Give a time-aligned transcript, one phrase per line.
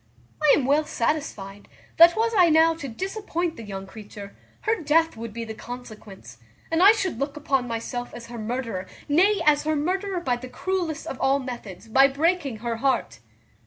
[0.41, 1.67] I am well satisfied,
[1.97, 6.39] that, was I now to disappoint the young creature, her death would be the consequence,
[6.71, 10.49] and I should look upon myself as her murderer; nay, as her murderer by the
[10.49, 13.19] cruellest of all methods, by breaking her heart."